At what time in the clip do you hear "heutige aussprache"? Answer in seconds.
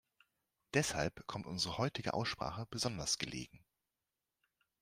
1.77-2.65